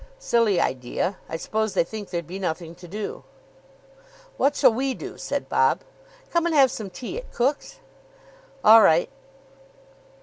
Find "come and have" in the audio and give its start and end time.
6.31-6.71